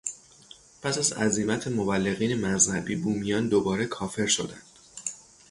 [0.81, 4.65] پس از عزیمت مبلغین مذهبی، بومیان دوباره کافر شدند.